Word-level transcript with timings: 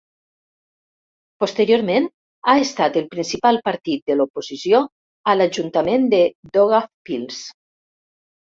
Posteriorment 1.43 2.07
ha 2.47 2.55
estat 2.61 2.97
el 3.01 3.05
principal 3.13 3.61
partit 3.69 4.03
de 4.13 4.15
l'oposició 4.17 4.81
a 5.35 5.39
l'Ajuntament 5.39 6.11
de 6.17 6.23
Daugavpils. 6.59 7.47